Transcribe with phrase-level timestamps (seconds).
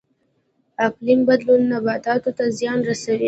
[0.87, 3.19] اقلیم بدلون نباتاتو ته زیان رسوي